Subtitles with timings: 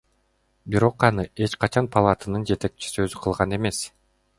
[0.75, 3.89] Бирок аны эч качан палатанын жетекчиси өзү кылган эмес.